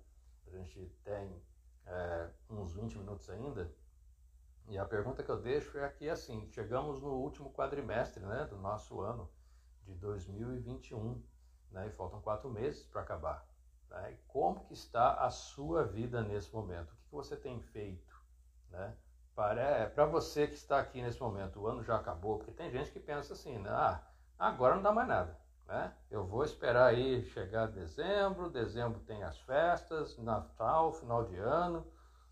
[0.47, 1.43] a gente tem
[1.87, 3.73] é, uns 20 minutos ainda,
[4.69, 8.57] e a pergunta que eu deixo é aqui assim, chegamos no último quadrimestre né, do
[8.57, 9.29] nosso ano
[9.83, 11.21] de 2021,
[11.73, 13.50] né, e faltam quatro meses para acabar.
[13.90, 14.16] Né?
[14.29, 16.92] Como que está a sua vida nesse momento?
[16.92, 18.14] O que, que você tem feito?
[18.70, 18.96] Né?
[19.35, 22.70] Para, é, para você que está aqui nesse momento, o ano já acabou, porque tem
[22.70, 23.70] gente que pensa assim, né?
[23.70, 24.03] ah,
[24.38, 25.38] agora não dá mais nada.
[25.66, 25.92] Né?
[26.11, 31.87] Eu vou esperar aí chegar dezembro, dezembro tem as festas, Natal, final de ano,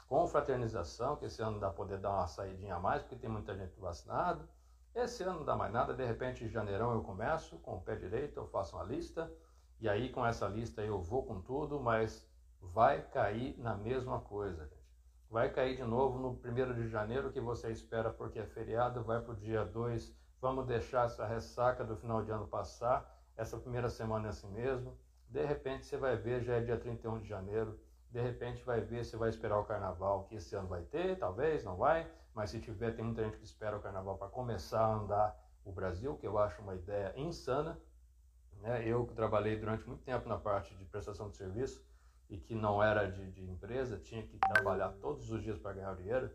[0.08, 3.78] confraternização, que esse ano dá poder dar uma saidinha a mais, porque tem muita gente
[3.78, 4.48] vacinada.
[4.94, 7.94] Esse ano não dá mais nada, de repente em janeirão eu começo com o pé
[7.94, 9.30] direito, eu faço uma lista,
[9.80, 12.28] e aí com essa lista eu vou com tudo, mas
[12.60, 14.78] vai cair na mesma coisa, gente.
[15.30, 19.20] Vai cair de novo no 1 de janeiro que você espera porque é feriado, vai
[19.20, 23.88] para o dia 2, vamos deixar essa ressaca do final de ano passar, essa primeira
[23.88, 24.96] semana é assim mesmo.
[25.28, 27.78] De repente você vai ver, já é dia 31 de janeiro,
[28.10, 31.62] de repente vai ver, você vai esperar o carnaval, que esse ano vai ter, talvez,
[31.62, 34.94] não vai, mas se tiver, tem muita gente que espera o carnaval para começar a
[34.94, 37.78] andar o Brasil, que eu acho uma ideia insana,
[38.62, 38.86] né?
[38.86, 41.84] Eu trabalhei durante muito tempo na parte de prestação de serviço
[42.28, 45.94] e que não era de, de empresa, tinha que trabalhar todos os dias para ganhar
[45.96, 46.30] dinheiro.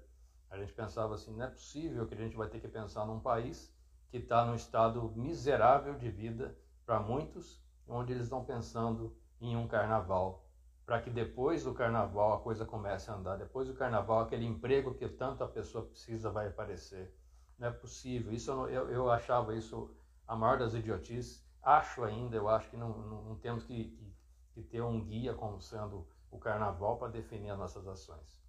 [0.49, 3.19] A gente pensava assim, não é possível que a gente vai ter que pensar num
[3.19, 3.73] país
[4.09, 6.55] que está num estado miserável de vida
[6.85, 10.45] para muitos, onde eles estão pensando em um carnaval,
[10.85, 13.37] para que depois do carnaval a coisa comece a andar.
[13.37, 17.13] Depois do carnaval, aquele emprego que tanto a pessoa precisa vai aparecer.
[17.57, 18.31] Não é possível.
[18.31, 19.89] Isso eu, eu achava isso
[20.27, 21.42] a maior das idiotices.
[21.63, 24.13] Acho ainda, eu acho que não, não, não temos que, que,
[24.53, 28.43] que, ter um guia como sendo o carnaval para definir as nossas ações.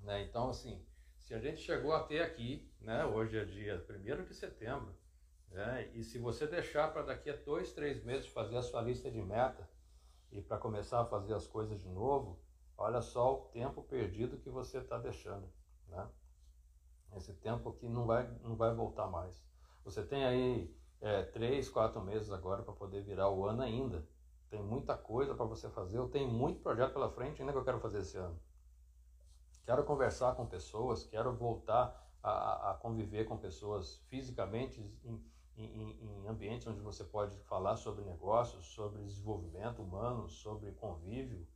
[0.00, 0.22] Né?
[0.22, 0.80] Então, assim,
[1.18, 4.94] se a gente chegou até aqui, né, hoje é dia 1 de setembro,
[5.50, 9.10] né, e se você deixar para daqui a dois, três meses fazer a sua lista
[9.10, 9.68] de meta
[10.30, 12.38] e para começar a fazer as coisas de novo,
[12.76, 15.52] olha só o tempo perdido que você está deixando.
[15.88, 16.08] Né?
[17.16, 19.42] Esse tempo aqui não vai, não vai voltar mais.
[19.84, 24.06] Você tem aí é, três, quatro meses agora para poder virar o ano ainda.
[24.50, 25.98] Tem muita coisa para você fazer.
[25.98, 28.38] Eu tenho muito projeto pela frente ainda que eu quero fazer esse ano.
[29.64, 35.22] Quero conversar com pessoas, quero voltar a, a conviver com pessoas fisicamente em,
[35.56, 41.46] em, em, ambientes onde você pode falar sobre negócios, sobre desenvolvimento humano, sobre convívio.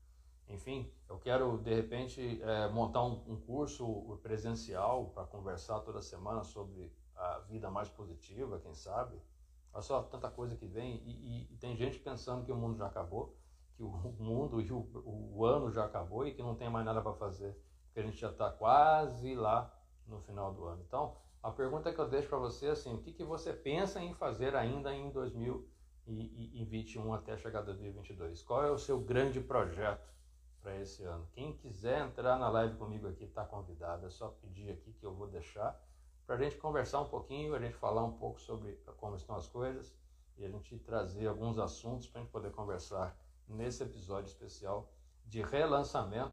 [0.48, 6.44] Enfim, eu quero de repente é, montar um, um curso presencial para conversar toda semana
[6.44, 9.18] sobre a vida mais positiva, quem sabe.
[9.72, 12.76] Olha só tanta coisa que vem e, e, e, tem gente pensando que o mundo
[12.76, 13.36] já acabou,
[13.76, 13.88] que o
[14.20, 14.86] mundo e o,
[15.34, 17.56] o ano já acabou e que não tem mais nada para fazer
[17.92, 19.70] porque a gente já está quase lá
[20.06, 20.82] no final do ano.
[20.86, 24.00] Então, a pergunta que eu deixo para você é assim, o que, que você pensa
[24.00, 28.42] em fazer ainda em 2021 até chegar a 2022?
[28.42, 30.10] Qual é o seu grande projeto
[30.62, 31.28] para esse ano?
[31.32, 35.14] Quem quiser entrar na live comigo aqui está convidado, é só pedir aqui que eu
[35.14, 35.78] vou deixar
[36.32, 39.46] para a gente conversar um pouquinho, a gente falar um pouco sobre como estão as
[39.46, 39.94] coisas
[40.38, 43.14] e a gente trazer alguns assuntos para a gente poder conversar
[43.46, 44.90] nesse episódio especial
[45.26, 46.32] de relançamento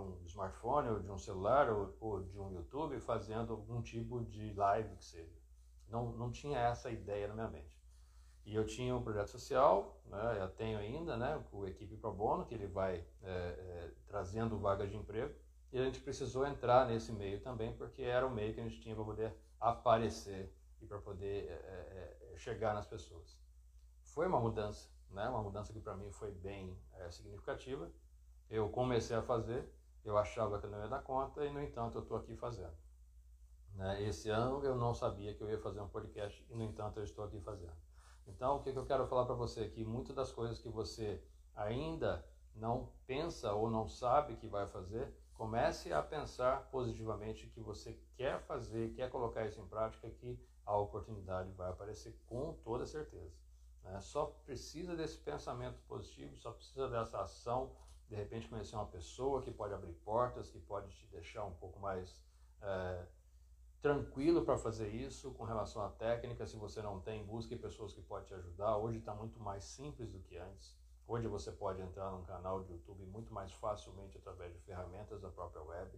[0.00, 4.52] um smartphone ou de um celular ou, ou, de um YouTube fazendo algum tipo de
[4.54, 5.38] live que seja.
[5.88, 7.80] Não, não tinha essa ideia na minha mente.
[8.44, 12.12] E eu tinha um projeto social, né, eu tenho ainda, né, com a equipe Pro
[12.12, 15.34] Bono, que ele vai é, é, trazendo vagas de emprego,
[15.72, 18.80] e a gente precisou entrar nesse meio também, porque era o meio que a gente
[18.80, 23.38] tinha para poder aparecer e para poder é, é, é, chegar nas pessoas.
[24.02, 27.90] Foi uma mudança, né, uma mudança que para mim foi bem é, significativa.
[28.48, 29.70] Eu comecei a fazer,
[30.04, 32.74] eu achava que eu não ia dar conta e, no entanto, eu estou aqui fazendo.
[33.74, 34.02] Né?
[34.02, 37.04] Esse ano eu não sabia que eu ia fazer um podcast e, no entanto, eu
[37.04, 37.76] estou aqui fazendo.
[38.26, 39.84] Então, o que, que eu quero falar para você aqui?
[39.84, 41.22] Muitas das coisas que você
[41.54, 47.98] ainda não pensa ou não sabe que vai fazer, comece a pensar positivamente que você
[48.16, 53.32] quer fazer, quer colocar isso em prática, que a oportunidade vai aparecer com toda certeza.
[53.82, 54.00] Né?
[54.00, 57.72] Só precisa desse pensamento positivo, só precisa dessa ação
[58.10, 61.78] de repente conhecer uma pessoa que pode abrir portas, que pode te deixar um pouco
[61.78, 62.20] mais
[62.60, 63.06] é,
[63.80, 66.44] tranquilo para fazer isso com relação à técnica.
[66.44, 68.76] Se você não tem, busque pessoas que podem te ajudar.
[68.78, 70.76] Hoje está muito mais simples do que antes.
[71.06, 75.28] Hoje você pode entrar num canal de YouTube muito mais facilmente através de ferramentas da
[75.28, 75.96] própria web.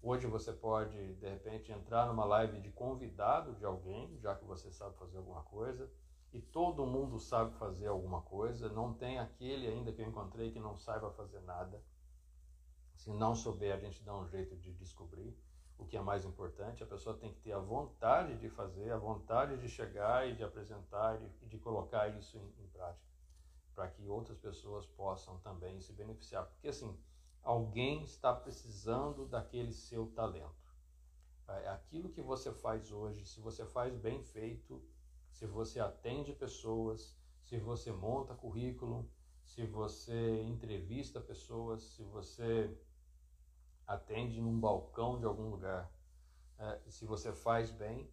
[0.00, 4.70] Hoje você pode, de repente, entrar numa live de convidado de alguém, já que você
[4.70, 5.90] sabe fazer alguma coisa
[6.32, 10.58] e todo mundo sabe fazer alguma coisa, não tem aquele ainda que eu encontrei que
[10.58, 11.82] não saiba fazer nada.
[12.96, 15.36] Se não souber, a gente dá um jeito de descobrir.
[15.76, 18.96] O que é mais importante, a pessoa tem que ter a vontade de fazer, a
[18.96, 23.10] vontade de chegar e de apresentar e de colocar isso em, em prática,
[23.74, 26.46] para que outras pessoas possam também se beneficiar.
[26.46, 26.96] Porque assim,
[27.42, 30.62] alguém está precisando daquele seu talento.
[31.48, 34.80] É, aquilo que você faz hoje, se você faz bem feito,
[35.32, 39.10] se você atende pessoas, se você monta currículo,
[39.44, 42.74] se você entrevista pessoas, se você
[43.86, 45.92] atende num balcão de algum lugar,
[46.58, 48.08] é, se você faz bem,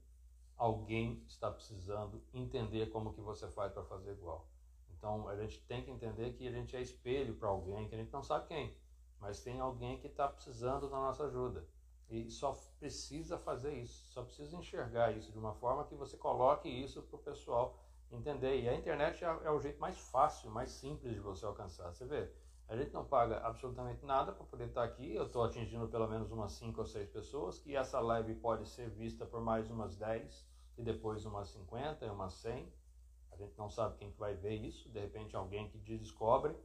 [0.58, 4.50] alguém está precisando entender como que você faz para fazer igual.
[4.90, 7.98] Então a gente tem que entender que a gente é espelho para alguém que a
[7.98, 8.76] gente não sabe quem,
[9.20, 11.66] mas tem alguém que está precisando da nossa ajuda.
[12.10, 16.68] E só precisa fazer isso, só precisa enxergar isso de uma forma que você coloque
[16.68, 17.78] isso para o pessoal
[18.12, 18.62] entender.
[18.62, 21.94] E a internet é, é, o jeito mais fácil, mais simples de você alcançar.
[21.94, 22.32] Você vê,
[22.68, 25.14] a gente não paga absolutamente nada para poder estar aqui.
[25.14, 28.90] Eu estou atingindo pelo menos umas 5 ou 6 pessoas, que essa live pode ser
[28.90, 32.74] vista por mais umas 10 e depois umas 50 e umas 100.
[33.32, 34.90] A gente não sabe quem que vai ver isso.
[34.90, 36.56] De repente alguém que descobre,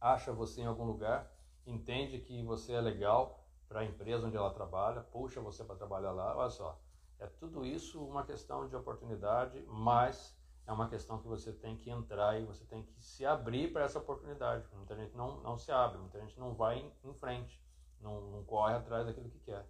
[0.00, 1.34] acha você em algum lugar,
[1.66, 3.39] entende que você é legal
[3.70, 6.76] para a empresa onde ela trabalha, puxa você para trabalhar lá, olha só.
[7.20, 11.88] É tudo isso uma questão de oportunidade, mas é uma questão que você tem que
[11.88, 14.66] entrar e você tem que se abrir para essa oportunidade.
[14.74, 17.62] Muita gente não, não se abre, muita gente não vai em, em frente,
[18.00, 19.64] não, não, corre atrás daquilo que quer.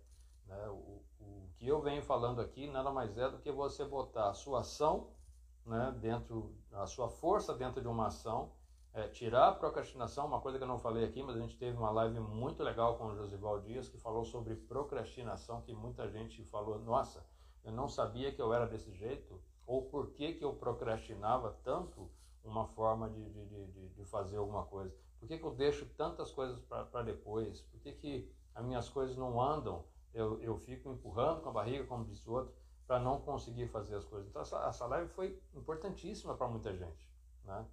[0.47, 0.69] Né?
[0.69, 4.35] O, o que eu venho falando aqui nada mais é do que você botar a
[4.35, 5.11] sua ação
[5.67, 8.51] né, dentro, a sua força dentro de uma ação
[8.93, 11.77] é, tirar a procrastinação, uma coisa que eu não falei aqui, mas a gente teve
[11.77, 16.43] uma live muito legal com o Josival Dias que falou sobre procrastinação, que muita gente
[16.45, 17.25] falou, nossa,
[17.65, 22.11] eu não sabia que eu era desse jeito, ou por que, que eu procrastinava tanto
[22.43, 24.95] uma forma de, de, de, de fazer alguma coisa.
[25.19, 27.61] Por que, que eu deixo tantas coisas para depois?
[27.61, 29.85] Por que, que as minhas coisas não andam?
[30.13, 32.53] Eu, eu fico empurrando com a barriga, como disse o outro,
[32.87, 34.29] para não conseguir fazer as coisas.
[34.29, 37.09] Então, essa, essa live foi importantíssima para muita gente.
[37.45, 37.65] Né?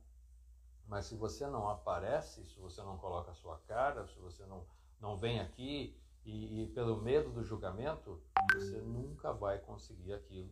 [0.88, 4.66] Mas se você não aparece, se você não coloca a sua cara, se você não,
[5.02, 5.96] não vem aqui
[6.26, 8.22] e, e pelo medo do julgamento,
[8.54, 10.50] você nunca vai conseguir aquilo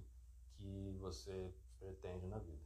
[0.57, 2.63] que você pretende na vida.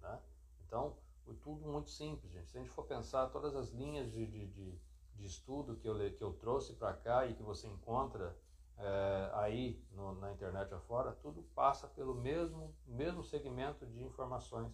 [0.00, 0.18] Né?
[0.66, 0.96] Então,
[1.42, 2.50] tudo muito simples, gente.
[2.50, 4.78] Se a gente for pensar todas as linhas de, de, de,
[5.14, 8.36] de estudo que eu, que eu trouxe para cá e que você encontra
[8.78, 14.72] é, aí no, na internet afora, tudo passa pelo mesmo, mesmo segmento de informações.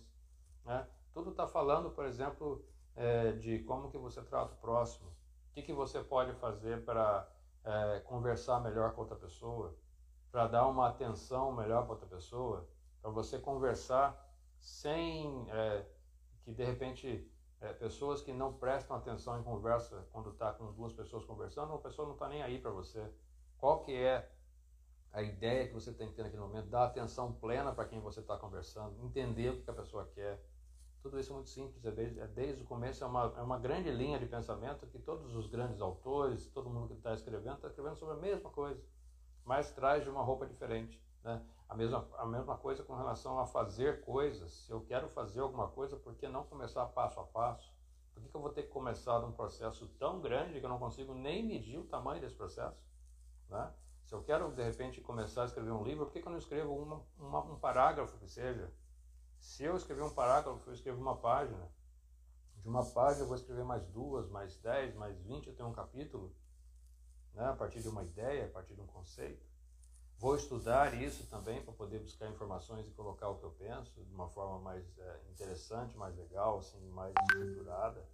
[0.64, 0.86] Né?
[1.16, 2.62] Tudo está falando, por exemplo,
[2.94, 5.08] é, de como que você trata o próximo.
[5.08, 7.26] O que, que você pode fazer para
[7.64, 9.74] é, conversar melhor com outra pessoa,
[10.30, 12.68] para dar uma atenção melhor para outra pessoa,
[13.00, 15.86] para você conversar sem é,
[16.44, 17.26] que de repente
[17.62, 21.78] é, pessoas que não prestam atenção em conversa quando está com duas pessoas conversando, uma
[21.78, 23.10] pessoa não está nem aí para você.
[23.56, 24.30] Qual que é
[25.14, 26.68] a ideia que você tem que ter naquele momento?
[26.68, 30.44] Dar atenção plena para quem você está conversando, entender o que a pessoa quer
[31.06, 33.58] tudo isso é muito simples, é desde, é desde o começo, é uma, é uma
[33.58, 37.68] grande linha de pensamento que todos os grandes autores, todo mundo que está escrevendo, está
[37.68, 38.82] escrevendo sobre a mesma coisa,
[39.44, 41.00] mas traz de uma roupa diferente.
[41.22, 41.40] Né?
[41.68, 44.52] A, mesma, a mesma coisa com relação a fazer coisas.
[44.52, 47.72] Se eu quero fazer alguma coisa, por que não começar passo a passo?
[48.12, 50.78] Por que, que eu vou ter que começar um processo tão grande que eu não
[50.78, 52.84] consigo nem medir o tamanho desse processo?
[53.48, 53.72] Né?
[54.04, 56.38] Se eu quero, de repente, começar a escrever um livro, por que, que eu não
[56.38, 58.72] escrevo uma, uma, um parágrafo que seja?
[59.46, 61.70] Se eu escrever um parágrafo, eu escrevo uma página.
[62.56, 65.72] De uma página eu vou escrever mais duas, mais dez, mais vinte, eu tenho um
[65.72, 66.34] capítulo,
[67.32, 67.46] né?
[67.46, 69.46] a partir de uma ideia, a partir de um conceito.
[70.18, 74.12] Vou estudar isso também para poder buscar informações e colocar o que eu penso de
[74.12, 78.04] uma forma mais é, interessante, mais legal, assim, mais estruturada.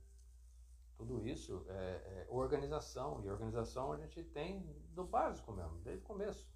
[0.98, 3.24] Tudo isso é, é, organização.
[3.24, 6.46] E organização a gente tem do básico mesmo, desde o começo.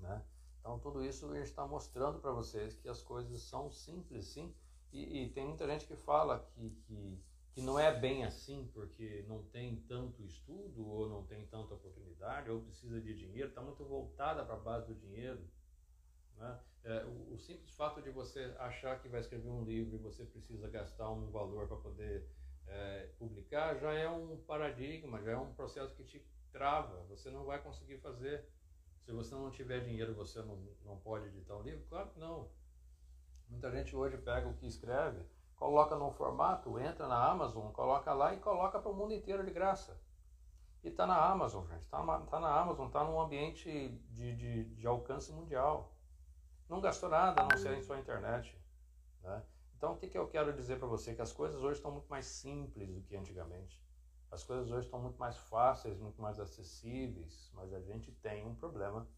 [0.00, 0.24] Né?
[0.68, 4.54] Então, tudo isso está mostrando para vocês que as coisas são simples, sim.
[4.92, 7.18] E, e, tem muita gente que fala que, que,
[7.54, 12.50] que não é bem assim, porque não tem tanto estudo, ou não tem tanta oportunidade,
[12.50, 15.40] ou precisa de dinheiro, está muito voltada para a base do dinheiro.
[16.36, 16.60] Né?
[16.84, 20.22] É, o, o, simples fato de você achar que vai escrever um livro e você
[20.26, 22.28] precisa gastar um valor para poder
[22.66, 27.04] é, publicar já é um paradigma, já é um processo que te trava.
[27.08, 28.46] Você não vai conseguir fazer.
[29.08, 31.82] Se você não tiver dinheiro, você não, não pode editar um livro?
[31.88, 32.46] Claro que não.
[33.48, 35.24] Muita gente hoje pega o que escreve,
[35.56, 39.50] coloca num formato, entra na Amazon, coloca lá e coloca para o mundo inteiro de
[39.50, 39.98] graça.
[40.84, 41.84] E está na Amazon, gente.
[41.84, 45.90] Está tá na Amazon, está num ambiente de, de, de, alcance mundial.
[46.68, 48.54] Não gastou nada a não ser em sua internet.
[49.22, 49.42] Né?
[49.74, 51.14] Então, o que, que eu quero dizer para você?
[51.14, 53.82] Que as coisas hoje estão muito mais simples do que antigamente.
[54.30, 58.54] As coisas hoje estão muito mais fáceis, muito mais acessíveis, mas a gente tem um
[58.54, 59.08] problema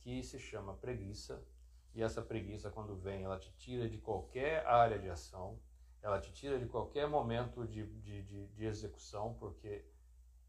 [0.00, 1.42] que se chama preguiça.
[1.94, 5.58] E essa preguiça, quando vem, ela te tira de qualquer área de ação,
[6.02, 9.84] ela te tira de qualquer momento de, de, de, de execução, porque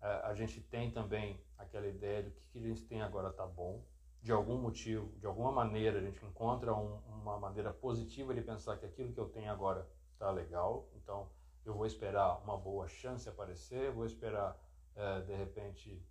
[0.02, 3.46] uh, a gente tem também aquela ideia de que que a gente tem agora está
[3.46, 3.84] bom,
[4.22, 8.78] de algum motivo, de alguma maneira, a gente encontra um, uma maneira positiva de pensar
[8.78, 10.90] que aquilo que eu tenho agora está legal.
[10.96, 11.30] Então,
[11.70, 14.58] eu vou esperar uma boa chance aparecer, vou esperar,
[14.96, 16.04] é, de repente,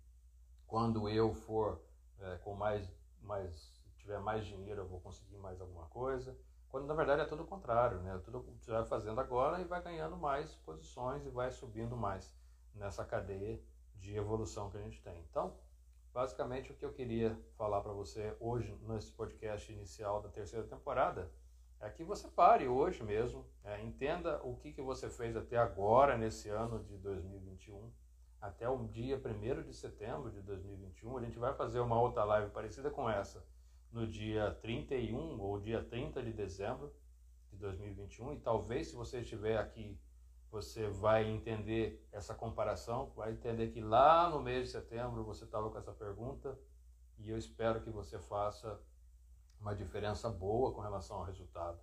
[0.65, 1.81] quando eu for
[2.19, 2.89] é, com mais,
[3.21, 6.37] mais tiver mais dinheiro eu vou conseguir mais alguma coisa.
[6.69, 8.19] Quando na verdade é tudo o contrário, né?
[8.23, 12.33] Tudo você vai fazendo agora e vai ganhando mais posições e vai subindo mais
[12.73, 13.61] nessa cadeia
[13.95, 15.19] de evolução que a gente tem.
[15.29, 15.57] Então,
[16.13, 21.29] basicamente o que eu queria falar para você hoje nesse podcast inicial da terceira temporada
[21.81, 26.17] é que você pare hoje mesmo, é, entenda o que, que você fez até agora
[26.17, 27.91] nesse ano de 2021,
[28.41, 31.17] até o dia 1 de setembro de 2021.
[31.17, 33.45] A gente vai fazer uma outra live parecida com essa
[33.91, 36.93] no dia 31 ou dia 30 de dezembro
[37.49, 39.99] de 2021 e talvez se você estiver aqui
[40.51, 45.69] você vai entender essa comparação, vai entender que lá no mês de setembro você estava
[45.69, 46.57] com essa pergunta
[47.19, 48.79] e eu espero que você faça
[49.59, 51.79] uma diferença boa com relação ao resultado,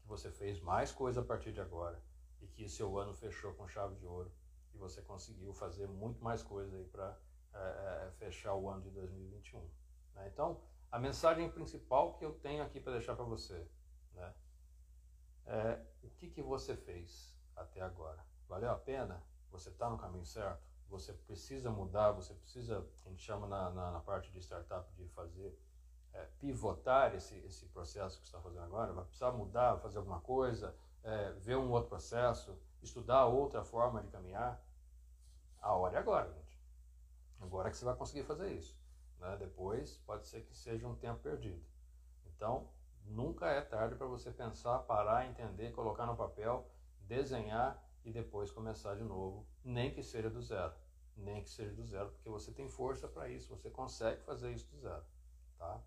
[0.00, 2.02] que você fez mais coisa a partir de agora
[2.40, 4.32] e que seu ano fechou com chave de ouro
[4.74, 7.16] e você conseguiu fazer muito mais coisa aí para
[7.52, 9.60] é, é, fechar o ano de 2021.
[10.14, 10.28] Né?
[10.32, 10.60] Então,
[10.90, 13.68] a mensagem principal que eu tenho aqui para deixar para você,
[14.14, 14.34] né?
[15.46, 18.24] É o que, que você fez até agora?
[18.48, 19.22] Valeu a pena?
[19.50, 20.62] Você está no caminho certo?
[20.88, 25.06] Você precisa mudar, você precisa, a gente chama na, na, na parte de startup de
[25.08, 25.56] fazer,
[26.12, 30.74] é, pivotar esse, esse processo que está fazendo agora, vai precisar mudar, fazer alguma coisa,
[31.02, 34.62] é, ver um outro processo, estudar outra forma de caminhar.
[35.60, 36.60] A hora é agora, gente.
[37.40, 38.78] Agora que você vai conseguir fazer isso.
[39.18, 39.36] Né?
[39.38, 41.62] Depois pode ser que seja um tempo perdido.
[42.26, 42.68] Então,
[43.04, 46.66] nunca é tarde para você pensar, parar, entender, colocar no papel,
[47.00, 50.72] desenhar e depois começar de novo, nem que seja do zero.
[51.16, 54.66] Nem que seja do zero, porque você tem força para isso, você consegue fazer isso
[54.70, 55.04] do zero.
[55.58, 55.78] Tá?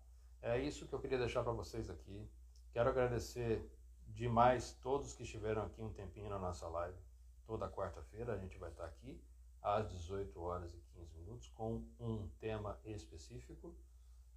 [0.46, 2.30] É isso que eu queria deixar para vocês aqui.
[2.70, 3.66] Quero agradecer
[4.08, 6.98] demais todos que estiveram aqui um tempinho na nossa live.
[7.46, 9.18] Toda quarta-feira a gente vai estar aqui
[9.62, 13.74] às 18 horas e 15 minutos com um tema específico,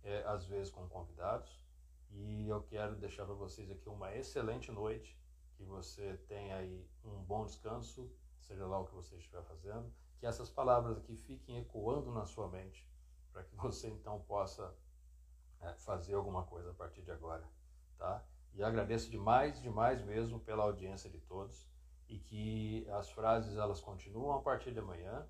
[0.01, 1.62] é, às vezes com convidados.
[2.10, 5.20] E eu quero deixar para vocês aqui uma excelente noite,
[5.58, 10.26] que você tenha aí um bom descanso, seja lá o que você estiver fazendo, que
[10.26, 12.89] essas palavras aqui fiquem ecoando na sua mente,
[13.34, 14.74] para que você então possa
[15.62, 17.47] é, fazer alguma coisa a partir de agora,
[17.97, 18.24] tá?
[18.53, 21.68] E agradeço demais, demais mesmo pela audiência de todos
[22.10, 25.28] e que as frases elas continuam a partir de amanhã,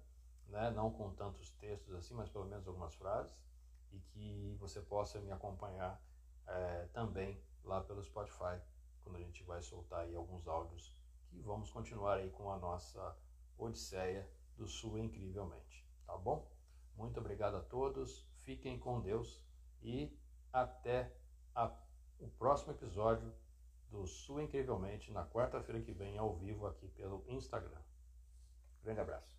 [0.47, 0.71] né?
[0.71, 3.35] não com tantos textos assim, mas pelo menos algumas frases,
[3.91, 6.01] e que você possa me acompanhar
[6.45, 8.61] é, também lá pelo Spotify,
[9.03, 10.93] quando a gente vai soltar aí alguns áudios
[11.29, 13.17] que vamos continuar aí com a nossa
[13.57, 16.49] Odisseia do Sul incrivelmente, tá bom?
[16.95, 19.43] Muito obrigado a todos, fiquem com Deus
[19.81, 20.11] e
[20.51, 21.11] até
[21.53, 21.71] a,
[22.19, 23.33] o próximo episódio
[23.89, 27.81] do Sul Incrivelmente na quarta-feira que vem, ao vivo aqui pelo Instagram.
[28.83, 29.36] Grande abraço.